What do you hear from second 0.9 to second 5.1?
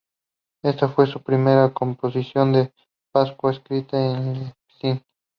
su primera composición para Pascua escrita en Leipzig.